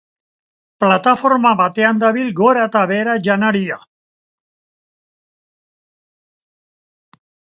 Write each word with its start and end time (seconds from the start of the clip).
Plataforma 0.83 1.49
batean 1.59 1.99
dabil 2.03 2.31
gora 2.39 2.63
eta 2.69 2.81
behera 2.93 3.13
janaria. 3.27 3.77